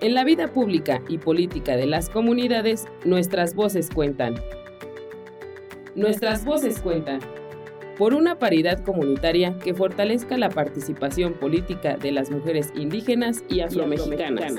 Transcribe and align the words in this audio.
En 0.00 0.14
la 0.14 0.22
vida 0.22 0.46
pública 0.46 1.02
y 1.08 1.18
política 1.18 1.76
de 1.76 1.86
las 1.86 2.08
comunidades, 2.08 2.86
nuestras 3.04 3.56
voces 3.56 3.90
cuentan. 3.92 4.36
Nuestras 5.96 6.44
voces 6.44 6.80
cuentan. 6.80 7.18
Por 7.96 8.14
una 8.14 8.38
paridad 8.38 8.84
comunitaria 8.84 9.58
que 9.58 9.74
fortalezca 9.74 10.38
la 10.38 10.50
participación 10.50 11.32
política 11.32 11.96
de 11.96 12.12
las 12.12 12.30
mujeres 12.30 12.72
indígenas 12.76 13.42
y 13.48 13.58
afromexicanas. 13.58 14.54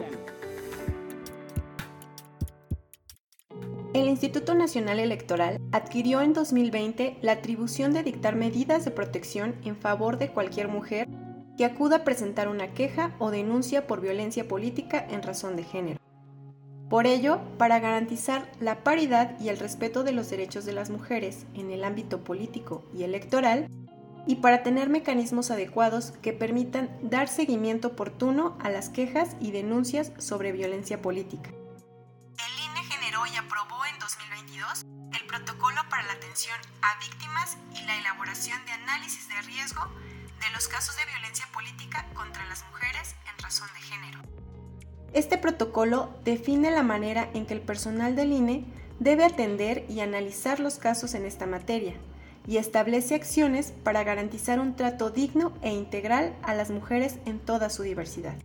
El 3.94 4.10
Instituto 4.10 4.56
Nacional 4.56 5.00
Electoral 5.00 5.62
adquirió 5.72 6.22
en 6.22 6.34
2020 6.34 7.18
la 7.22 7.32
atribución 7.32 7.94
de 7.94 8.04
dictar 8.04 8.36
medidas 8.36 8.84
de 8.84 8.92
protección 8.92 9.56
en 9.64 9.78
favor 9.78 10.18
de 10.18 10.34
cualquier 10.34 10.68
mujer 10.68 11.08
que 11.60 11.66
acuda 11.66 11.98
a 11.98 12.04
presentar 12.06 12.48
una 12.48 12.74
queja 12.74 13.14
o 13.20 13.32
denuncia 13.32 13.86
por 13.86 14.00
violencia 14.00 14.48
política 14.48 15.06
en 15.10 15.22
razón 15.22 15.58
de 15.58 15.66
género. 15.66 16.00
Por 16.90 17.06
ello, 17.06 17.42
para 17.58 17.82
garantizar 17.82 18.50
la 18.62 18.82
paridad 18.82 19.38
y 19.42 19.50
el 19.50 19.60
respeto 19.60 20.06
de 20.06 20.14
los 20.14 20.30
derechos 20.30 20.64
de 20.64 20.72
las 20.72 20.90
mujeres 20.90 21.46
en 21.56 21.70
el 21.70 21.84
ámbito 21.84 22.24
político 22.24 22.86
y 22.94 23.04
electoral, 23.04 23.68
y 24.26 24.38
para 24.38 24.64
tener 24.64 24.88
mecanismos 24.88 25.52
adecuados 25.52 26.14
que 26.22 26.32
permitan 26.32 26.98
dar 27.02 27.28
seguimiento 27.28 27.90
oportuno 27.90 28.58
a 28.62 28.70
las 28.70 28.88
quejas 28.88 29.36
y 29.42 29.52
denuncias 29.52 30.14
sobre 30.18 30.54
violencia 30.54 31.02
política. 31.02 31.50
El 31.50 32.72
INE 32.72 32.88
generó 32.88 33.26
y 33.26 33.36
aprobó 33.36 33.86
en 33.86 34.00
2022 34.00 34.86
el 35.12 35.28
protocolo 35.28 35.82
para 35.90 36.04
la 36.04 36.14
atención 36.14 36.56
a 36.82 36.98
víctimas 37.02 37.58
y 37.76 37.86
la 37.86 38.00
elaboración 38.00 38.66
de 38.66 38.72
análisis 38.72 39.28
de 39.28 39.42
riesgo 39.42 39.82
de 40.40 40.50
los 40.54 40.68
casos 40.68 40.96
de 40.96 41.06
violencia 41.06 41.48
política 41.54 42.06
contra 42.14 42.46
las 42.48 42.64
mujeres 42.72 43.16
en 43.30 43.44
razón 43.44 43.68
de 43.74 43.82
género. 43.82 44.20
Este 45.14 45.38
protocolo 45.38 46.14
define 46.24 46.72
la 46.72 46.84
manera 46.84 47.30
en 47.34 47.46
que 47.46 47.54
el 47.54 47.62
personal 47.62 48.16
del 48.16 48.32
INE 48.32 48.66
debe 49.00 49.26
atender 49.26 49.86
y 49.90 50.02
analizar 50.02 50.60
los 50.60 50.78
casos 50.78 51.14
en 51.14 51.26
esta 51.26 51.46
materia 51.46 51.96
y 52.48 52.58
establece 52.58 53.16
acciones 53.16 53.74
para 53.84 54.04
garantizar 54.04 54.60
un 54.60 54.76
trato 54.76 55.10
digno 55.10 55.54
e 55.62 55.72
integral 55.72 56.36
a 56.44 56.54
las 56.54 56.70
mujeres 56.70 57.18
en 57.26 57.40
toda 57.40 57.70
su 57.70 57.84
diversidad. 57.84 58.36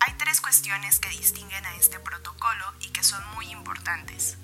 Hay 0.00 0.12
tres 0.18 0.40
cuestiones 0.40 0.98
que 1.00 1.08
distinguen 1.10 1.64
a 1.64 1.76
este 1.76 1.98
protocolo 2.00 2.64
y 2.80 2.90
que 2.90 3.02
son 3.02 3.22
muy 3.34 3.46
importantes. 3.50 4.38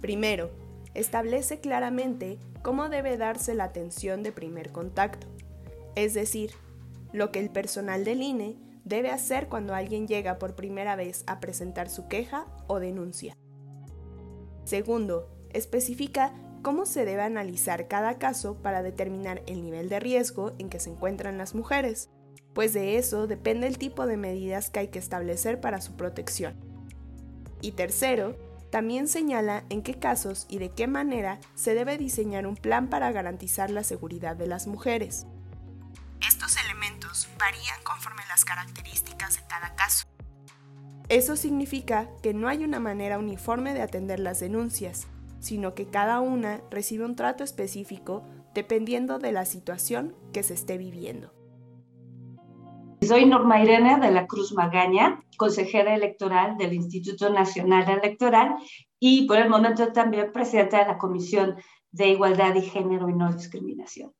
Primero, 0.00 0.50
establece 0.94 1.60
claramente 1.60 2.38
cómo 2.62 2.88
debe 2.88 3.16
darse 3.16 3.54
la 3.54 3.64
atención 3.64 4.22
de 4.22 4.32
primer 4.32 4.72
contacto, 4.72 5.26
es 5.94 6.14
decir, 6.14 6.52
lo 7.12 7.32
que 7.32 7.40
el 7.40 7.50
personal 7.50 8.04
del 8.04 8.22
INE 8.22 8.56
debe 8.84 9.10
hacer 9.10 9.48
cuando 9.48 9.74
alguien 9.74 10.06
llega 10.06 10.38
por 10.38 10.54
primera 10.54 10.96
vez 10.96 11.24
a 11.26 11.40
presentar 11.40 11.88
su 11.88 12.08
queja 12.08 12.46
o 12.66 12.80
denuncia. 12.80 13.36
Segundo, 14.64 15.28
especifica 15.52 16.32
cómo 16.62 16.86
se 16.86 17.04
debe 17.04 17.22
analizar 17.22 17.88
cada 17.88 18.18
caso 18.18 18.56
para 18.62 18.82
determinar 18.82 19.42
el 19.46 19.62
nivel 19.62 19.88
de 19.88 20.00
riesgo 20.00 20.52
en 20.58 20.68
que 20.68 20.80
se 20.80 20.90
encuentran 20.90 21.38
las 21.38 21.54
mujeres, 21.54 22.10
pues 22.52 22.72
de 22.72 22.98
eso 22.98 23.26
depende 23.26 23.66
el 23.66 23.78
tipo 23.78 24.06
de 24.06 24.16
medidas 24.16 24.70
que 24.70 24.80
hay 24.80 24.88
que 24.88 24.98
establecer 24.98 25.60
para 25.60 25.80
su 25.80 25.96
protección. 25.96 26.54
Y 27.62 27.72
tercero, 27.72 28.36
también 28.70 29.08
señala 29.08 29.64
en 29.68 29.82
qué 29.82 29.98
casos 29.98 30.46
y 30.48 30.58
de 30.58 30.70
qué 30.70 30.86
manera 30.86 31.38
se 31.54 31.74
debe 31.74 31.98
diseñar 31.98 32.46
un 32.46 32.56
plan 32.56 32.88
para 32.88 33.10
garantizar 33.12 33.70
la 33.70 33.84
seguridad 33.84 34.36
de 34.36 34.46
las 34.46 34.66
mujeres. 34.66 35.26
Estos 36.26 36.56
elementos 36.64 37.28
varían 37.38 37.82
conforme 37.82 38.22
las 38.28 38.44
características 38.44 39.36
de 39.36 39.46
cada 39.48 39.74
caso. 39.74 40.06
Eso 41.08 41.34
significa 41.34 42.08
que 42.22 42.34
no 42.34 42.48
hay 42.48 42.62
una 42.62 42.78
manera 42.78 43.18
uniforme 43.18 43.74
de 43.74 43.82
atender 43.82 44.20
las 44.20 44.38
denuncias, 44.38 45.08
sino 45.40 45.74
que 45.74 45.88
cada 45.88 46.20
una 46.20 46.60
recibe 46.70 47.04
un 47.04 47.16
trato 47.16 47.42
específico 47.42 48.22
dependiendo 48.54 49.18
de 49.18 49.32
la 49.32 49.44
situación 49.44 50.14
que 50.32 50.42
se 50.42 50.54
esté 50.54 50.78
viviendo. 50.78 51.32
Soy 53.02 53.24
Norma 53.24 53.62
Irene 53.62 53.98
de 53.98 54.12
la 54.12 54.26
Cruz 54.26 54.52
Magaña, 54.52 55.24
consejera 55.40 55.94
electoral 55.94 56.58
del 56.58 56.74
Instituto 56.74 57.30
Nacional 57.30 57.88
Electoral 57.88 58.56
y 58.98 59.26
por 59.26 59.38
el 59.38 59.48
momento 59.48 59.90
también 59.90 60.32
presidenta 60.32 60.80
de 60.80 60.88
la 60.88 60.98
Comisión 60.98 61.56
de 61.90 62.08
Igualdad 62.08 62.54
y 62.56 62.60
Género 62.60 63.08
y 63.08 63.14
No 63.14 63.32
Discriminación. 63.32 64.12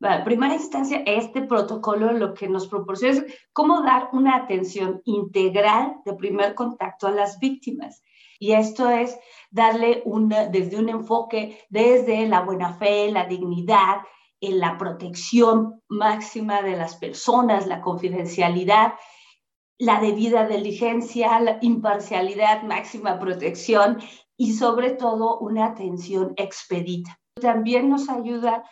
en 0.00 0.24
primera 0.24 0.54
instancia, 0.54 1.02
este 1.04 1.42
protocolo 1.42 2.12
lo 2.12 2.32
que 2.32 2.48
nos 2.48 2.68
proporciona 2.68 3.18
es 3.18 3.24
cómo 3.52 3.82
dar 3.82 4.08
una 4.12 4.34
atención 4.36 5.02
integral 5.04 5.96
de 6.06 6.14
primer 6.14 6.54
contacto 6.54 7.06
a 7.06 7.10
las 7.10 7.38
víctimas. 7.38 8.02
Y 8.38 8.52
esto 8.52 8.88
es 8.88 9.18
darle 9.50 10.00
una, 10.06 10.46
desde 10.46 10.78
un 10.78 10.88
enfoque 10.88 11.58
desde 11.68 12.26
la 12.26 12.40
buena 12.40 12.72
fe, 12.72 13.10
la 13.10 13.26
dignidad, 13.26 13.98
en 14.40 14.58
la 14.58 14.78
protección 14.78 15.82
máxima 15.88 16.62
de 16.62 16.76
las 16.76 16.96
personas, 16.96 17.66
la 17.66 17.82
confidencialidad, 17.82 18.94
la 19.78 20.00
debida 20.00 20.46
diligencia, 20.46 21.40
la 21.40 21.58
imparcialidad, 21.60 22.62
máxima 22.62 23.18
protección 23.18 23.98
y 24.36 24.52
sobre 24.52 24.92
todo 24.92 25.38
una 25.38 25.66
atención 25.66 26.32
expedita. 26.36 27.18
También 27.40 27.88
nos 27.88 28.08
ayuda 28.08 28.64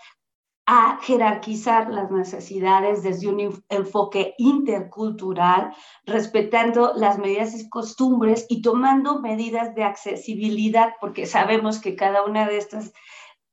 a 0.65 1.01
jerarquizar 1.03 1.93
las 1.93 2.11
necesidades 2.11 3.03
desde 3.03 3.29
un 3.29 3.63
enfoque 3.69 4.35
intercultural, 4.39 5.75
respetando 6.05 6.93
las 6.95 7.19
medidas 7.19 7.59
y 7.59 7.69
costumbres 7.69 8.47
y 8.49 8.63
tomando 8.63 9.21
medidas 9.21 9.75
de 9.75 9.83
accesibilidad, 9.83 10.95
porque 11.01 11.27
sabemos 11.27 11.81
que 11.81 11.97
cada 11.97 12.25
una 12.25 12.47
de 12.47 12.59
estas 12.59 12.93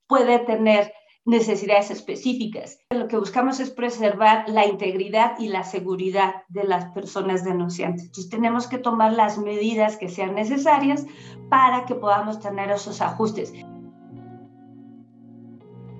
puede 0.06 0.38
tener 0.40 0.92
necesidades 1.24 1.90
específicas. 1.90 2.78
Lo 2.90 3.08
que 3.08 3.16
buscamos 3.16 3.60
es 3.60 3.70
preservar 3.70 4.48
la 4.48 4.66
integridad 4.66 5.38
y 5.38 5.48
la 5.48 5.64
seguridad 5.64 6.42
de 6.48 6.64
las 6.64 6.86
personas 6.92 7.44
denunciantes. 7.44 8.06
Entonces 8.06 8.30
tenemos 8.30 8.66
que 8.66 8.78
tomar 8.78 9.12
las 9.12 9.38
medidas 9.38 9.96
que 9.96 10.08
sean 10.08 10.34
necesarias 10.34 11.06
para 11.48 11.84
que 11.84 11.94
podamos 11.94 12.40
tener 12.40 12.70
esos 12.70 13.00
ajustes. 13.00 13.52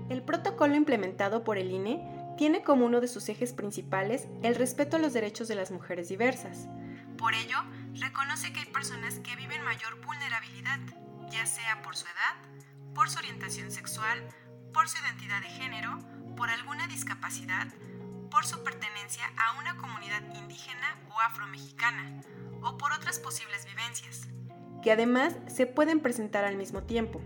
El 0.08 0.22
protocolo 0.24 0.74
implementado 0.74 1.44
por 1.44 1.58
el 1.58 1.70
INE 1.70 2.04
tiene 2.36 2.62
como 2.62 2.86
uno 2.86 3.00
de 3.00 3.08
sus 3.08 3.28
ejes 3.28 3.52
principales 3.52 4.26
el 4.42 4.54
respeto 4.54 4.96
a 4.96 5.00
los 5.00 5.12
derechos 5.12 5.46
de 5.46 5.54
las 5.54 5.70
mujeres 5.70 6.08
diversas. 6.08 6.68
Por 7.16 7.34
ello, 7.34 7.58
reconoce 8.00 8.52
que 8.52 8.60
hay 8.60 8.66
personas 8.66 9.18
que 9.20 9.36
viven 9.36 9.62
mayor 9.62 10.04
vulnerabilidad, 10.04 10.80
ya 11.30 11.44
sea 11.44 11.82
por 11.82 11.94
su 11.94 12.06
edad, 12.06 12.94
por 12.94 13.10
su 13.10 13.18
orientación 13.18 13.70
sexual, 13.70 14.26
por 14.72 14.88
su 14.88 14.98
identidad 15.02 15.40
de 15.40 15.48
género, 15.48 15.98
por 16.36 16.50
alguna 16.50 16.86
discapacidad, 16.86 17.66
por 18.30 18.46
su 18.46 18.62
pertenencia 18.62 19.24
a 19.36 19.58
una 19.58 19.76
comunidad 19.76 20.22
indígena 20.34 20.98
o 21.10 21.20
afromexicana, 21.20 22.20
o 22.62 22.78
por 22.78 22.92
otras 22.92 23.18
posibles 23.18 23.66
vivencias, 23.66 24.28
que 24.82 24.92
además 24.92 25.36
se 25.48 25.66
pueden 25.66 26.00
presentar 26.00 26.44
al 26.44 26.56
mismo 26.56 26.82
tiempo. 26.82 27.20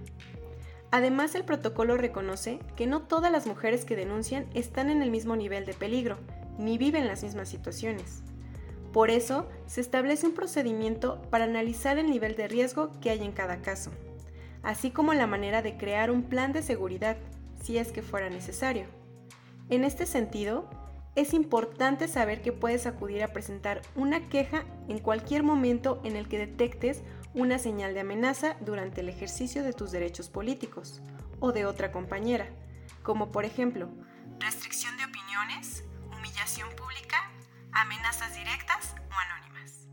Además, 0.91 1.34
el 1.34 1.44
protocolo 1.44 1.97
reconoce 1.97 2.60
que 2.77 2.87
no 2.87 3.03
todas 3.03 3.33
las 3.33 3.47
mujeres 3.47 3.84
que 3.84 3.97
denuncian 3.97 4.47
están 4.54 4.91
en 4.91 5.03
el 5.03 5.10
mismo 5.10 5.34
nivel 5.34 5.66
de 5.66 5.75
peligro, 5.75 6.19
ni 6.56 6.78
viven 6.78 7.06
las 7.06 7.22
mismas 7.25 7.49
situaciones. 7.49 8.22
Por 8.93 9.10
eso, 9.10 9.49
se 9.66 9.81
establece 9.81 10.27
un 10.27 10.34
procedimiento 10.34 11.21
para 11.31 11.44
analizar 11.44 11.99
el 11.99 12.09
nivel 12.09 12.37
de 12.37 12.47
riesgo 12.47 12.93
que 13.00 13.10
hay 13.10 13.25
en 13.25 13.33
cada 13.33 13.60
caso, 13.60 13.91
así 14.62 14.93
como 14.93 15.15
la 15.15 15.27
manera 15.27 15.62
de 15.62 15.77
crear 15.77 16.12
un 16.12 16.22
plan 16.22 16.53
de 16.53 16.63
seguridad 16.63 17.16
si 17.65 17.78
es 17.78 17.93
que 17.93 18.03
fuera 18.03 18.28
necesario. 18.28 18.87
En 19.71 19.84
este 19.84 20.05
sentido, 20.05 20.69
es 21.16 21.33
importante 21.33 22.09
saber 22.09 22.43
que 22.43 22.53
puedes 22.53 22.87
acudir 22.87 23.22
a 23.22 23.33
presentar 23.33 23.81
una 23.97 24.28
queja 24.28 24.65
en 24.89 24.99
cualquier 24.99 25.45
momento 25.45 26.01
en 26.05 26.16
el 26.16 26.28
que 26.28 26.39
detectes 26.39 27.03
una 27.33 27.59
señal 27.59 27.95
de 27.95 28.01
amenaza 28.01 28.57
durante 28.61 29.01
el 29.01 29.09
ejercicio 29.09 29.63
de 29.63 29.72
tus 29.72 29.93
derechos 29.93 30.28
políticos 30.28 31.01
o 31.41 31.53
de 31.53 31.65
otra 31.65 31.91
compañera, 31.91 32.49
como 33.03 33.33
por 33.33 33.47
ejemplo 33.47 33.89
restricción 34.41 34.95
de 34.99 35.05
opiniones, 35.05 35.84
humillación 36.19 36.69
pública, 36.77 37.33
amenazas 37.72 38.34
directas 38.34 38.95
o 39.09 39.15
anónimas. 39.15 39.89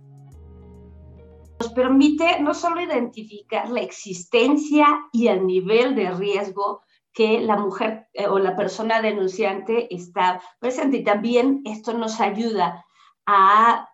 Nos 1.61 1.71
permite 1.71 2.41
no 2.41 2.53
solo 2.53 2.81
identificar 2.81 3.69
la 3.69 3.79
existencia 3.79 4.87
y 5.13 5.27
el 5.27 5.45
nivel 5.45 5.95
de 5.95 6.11
riesgo 6.11 6.81
que 7.13 7.41
la 7.41 7.57
mujer 7.57 8.07
eh, 8.13 8.27
o 8.27 8.39
la 8.39 8.55
persona 8.55 9.01
denunciante 9.01 9.93
está 9.93 10.41
presente. 10.59 10.97
Y 10.97 11.03
también 11.03 11.61
esto 11.65 11.93
nos 11.93 12.19
ayuda 12.19 12.85
a 13.25 13.89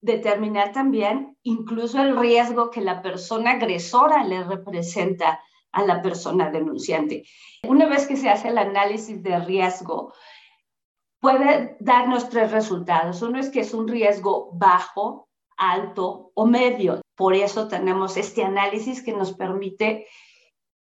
determinar 0.00 0.72
también 0.72 1.36
incluso 1.42 2.00
el 2.00 2.16
riesgo 2.16 2.70
que 2.70 2.80
la 2.80 3.02
persona 3.02 3.52
agresora 3.52 4.24
le 4.24 4.44
representa 4.44 5.40
a 5.72 5.84
la 5.84 6.00
persona 6.00 6.50
denunciante. 6.50 7.24
Una 7.64 7.86
vez 7.86 8.06
que 8.06 8.16
se 8.16 8.30
hace 8.30 8.48
el 8.48 8.58
análisis 8.58 9.22
de 9.22 9.38
riesgo, 9.40 10.14
puede 11.20 11.76
darnos 11.80 12.28
tres 12.28 12.52
resultados. 12.52 13.20
Uno 13.22 13.38
es 13.38 13.50
que 13.50 13.60
es 13.60 13.74
un 13.74 13.88
riesgo 13.88 14.50
bajo, 14.52 15.28
alto 15.56 16.30
o 16.34 16.46
medio. 16.46 17.00
Por 17.14 17.34
eso 17.34 17.68
tenemos 17.68 18.16
este 18.16 18.44
análisis 18.44 19.02
que 19.02 19.12
nos 19.12 19.32
permite 19.32 20.06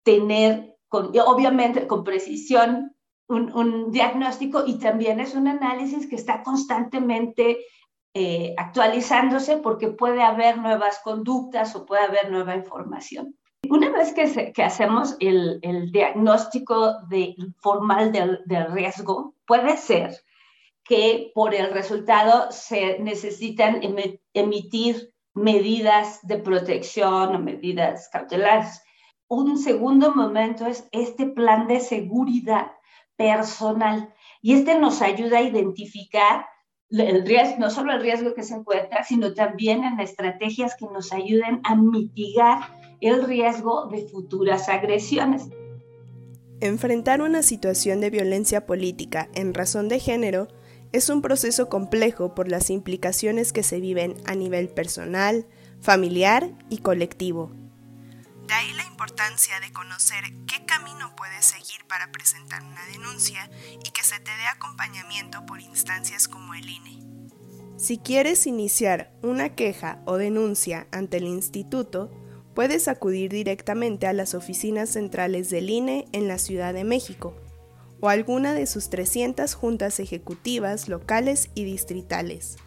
tener, 0.03 0.72
obviamente 0.97 1.87
con 1.87 2.03
precisión, 2.03 2.95
un, 3.27 3.91
diagnóstico 3.91 4.63
y 4.65 4.79
también 4.79 5.19
es 5.19 5.33
un 5.33 5.47
análisis 5.47 6.07
que 6.07 6.15
está 6.15 6.43
constantemente 6.43 7.65
eh, 8.13 8.53
actualizándose 8.57 9.57
porque 9.57 9.87
puede 9.89 10.21
haber 10.21 10.57
nuevas 10.57 10.99
conductas 11.03 11.75
o 11.75 11.85
puede 11.85 12.03
haber 12.03 12.31
nueva 12.31 12.55
información. 12.55 13.35
Una 13.69 13.89
vez 13.91 14.13
que, 14.13 14.61
hacemos 14.61 15.15
el, 15.19 15.59
diagnóstico 15.91 16.97
formal 17.59 18.11
del, 18.11 18.41
del 18.45 18.71
riesgo, 18.71 19.35
puede 19.47 19.77
ser 19.77 20.15
que 20.83 21.31
por 21.33 21.55
el 21.55 21.71
resultado 21.71 22.51
se 22.51 22.99
necesitan 22.99 23.81
emitir 24.33 25.13
medidas 25.33 26.19
de 26.23 26.37
protección 26.37 27.35
o 27.35 27.39
medidas 27.39 28.09
cautelares. 28.11 28.83
Un 29.35 29.57
segundo 29.57 30.13
momento 30.13 30.67
es 30.67 30.87
este 30.91 31.25
plan 31.25 31.65
de 31.67 31.79
seguridad 31.79 32.67
personal 33.15 34.13
y 34.43 34.53
este 34.53 34.77
nos 34.77 35.01
ayuda 35.01 35.39
a 35.39 35.41
identificar 35.41 36.45
el 36.91 37.25
riesgo, 37.25 37.55
no 37.57 37.71
solo 37.71 37.93
el 37.93 38.01
riesgo 38.03 38.35
que 38.35 38.43
se 38.43 38.53
encuentra, 38.53 39.03
sino 39.03 39.33
también 39.33 39.85
en 39.85 39.99
estrategias 39.99 40.75
que 40.75 40.85
nos 40.85 41.11
ayuden 41.11 41.61
a 41.63 41.75
mitigar 41.75 42.59
el 43.01 43.23
riesgo 43.23 43.87
de 43.87 44.07
futuras 44.07 44.69
agresiones. 44.69 45.49
Enfrentar 46.59 47.23
una 47.23 47.41
situación 47.41 48.01
de 48.01 48.11
violencia 48.11 48.67
política 48.67 49.29
en 49.33 49.55
razón 49.55 49.89
de 49.89 49.99
género 49.99 50.47
es 50.91 51.09
un 51.09 51.23
proceso 51.23 51.69
complejo 51.69 52.35
por 52.35 52.49
las 52.49 52.69
implicaciones 52.69 53.51
que 53.51 53.63
se 53.63 53.79
viven 53.79 54.13
a 54.27 54.35
nivel 54.35 54.69
personal, 54.69 55.47
familiar 55.81 56.51
y 56.69 56.77
colectivo. 56.77 57.62
De 58.47 58.53
ahí 58.53 58.73
la 58.73 58.83
importancia 58.85 59.59
de 59.59 59.71
conocer 59.71 60.23
qué 60.47 60.65
camino 60.65 61.15
puedes 61.15 61.45
seguir 61.45 61.85
para 61.87 62.11
presentar 62.11 62.61
una 62.61 62.85
denuncia 62.87 63.49
y 63.83 63.91
que 63.91 64.03
se 64.03 64.19
te 64.19 64.31
dé 64.31 64.47
acompañamiento 64.47 65.45
por 65.45 65.61
instancias 65.61 66.27
como 66.27 66.53
el 66.53 66.69
INE. 66.69 66.99
Si 67.77 67.97
quieres 67.97 68.45
iniciar 68.45 69.11
una 69.21 69.55
queja 69.55 70.01
o 70.05 70.17
denuncia 70.17 70.87
ante 70.91 71.17
el 71.17 71.23
instituto, 71.25 72.11
puedes 72.53 72.87
acudir 72.87 73.31
directamente 73.31 74.07
a 74.07 74.13
las 74.13 74.35
oficinas 74.35 74.89
centrales 74.89 75.49
del 75.49 75.69
INE 75.69 76.07
en 76.11 76.27
la 76.27 76.37
Ciudad 76.37 76.73
de 76.73 76.83
México 76.83 77.35
o 77.99 78.09
alguna 78.09 78.53
de 78.53 78.67
sus 78.67 78.89
300 78.89 79.53
juntas 79.53 79.99
ejecutivas 79.99 80.89
locales 80.89 81.49
y 81.55 81.63
distritales. 81.63 82.57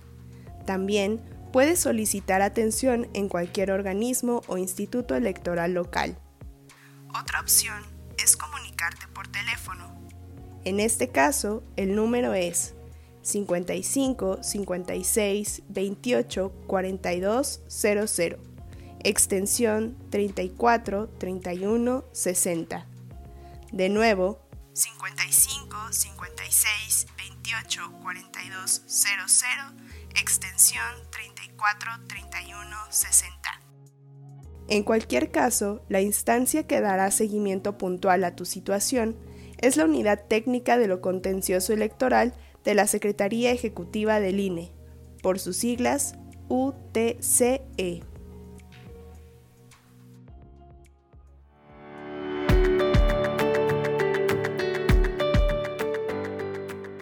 También 0.64 1.35
puedes 1.56 1.80
solicitar 1.80 2.42
atención 2.42 3.08
en 3.14 3.30
cualquier 3.30 3.70
organismo 3.70 4.42
o 4.46 4.58
instituto 4.58 5.14
electoral 5.14 5.72
local. 5.72 6.18
Otra 7.18 7.40
opción 7.40 7.82
es 8.22 8.36
comunicarte 8.36 9.08
por 9.14 9.26
teléfono. 9.28 9.90
En 10.66 10.80
este 10.80 11.08
caso, 11.08 11.64
el 11.76 11.94
número 11.94 12.34
es 12.34 12.74
55 13.22 14.42
56 14.42 15.62
28 15.70 16.52
42 16.66 17.62
00, 17.68 18.38
extensión 19.02 19.96
34 20.10 21.08
31 21.08 22.04
60. 22.12 22.86
De 23.72 23.88
nuevo, 23.88 24.46
55 24.74 25.90
56 25.90 27.06
28 27.16 27.92
42 28.02 28.82
00, 28.84 29.85
extensión 30.20 30.82
34 31.10 31.90
31 32.08 32.76
60. 32.90 33.62
En 34.68 34.82
cualquier 34.82 35.30
caso, 35.30 35.84
la 35.88 36.00
instancia 36.00 36.66
que 36.66 36.80
dará 36.80 37.10
seguimiento 37.10 37.78
puntual 37.78 38.24
a 38.24 38.34
tu 38.34 38.44
situación 38.44 39.16
es 39.58 39.76
la 39.76 39.84
Unidad 39.84 40.24
Técnica 40.26 40.76
de 40.78 40.88
lo 40.88 41.00
Contencioso 41.00 41.72
Electoral 41.72 42.34
de 42.64 42.74
la 42.74 42.86
Secretaría 42.86 43.52
Ejecutiva 43.52 44.18
del 44.20 44.40
INE, 44.40 44.72
por 45.22 45.38
sus 45.38 45.56
siglas 45.56 46.14
UTCE. 46.48 48.02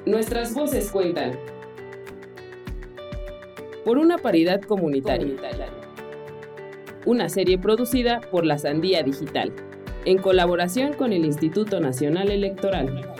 Nuestras 0.07 0.53
voces 0.53 0.91
cuentan. 0.91 1.54
Por 3.85 3.99
una 3.99 4.19
paridad 4.19 4.63
comunitaria. 4.63 5.37
Una 7.05 7.29
serie 7.29 7.59
producida 7.59 8.21
por 8.31 8.47
la 8.47 8.59
Sandía 8.59 9.03
Digital, 9.03 9.53
en 10.07 10.19
colaboración 10.19 10.95
con 10.95 11.13
el 11.13 11.25
Instituto 11.25 11.81
Nacional 11.81 12.31
Electoral. 12.31 13.15